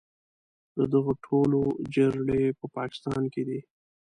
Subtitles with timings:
[0.77, 1.61] د دغو ټولو
[1.95, 3.59] جرړې په پاکستان کې دي.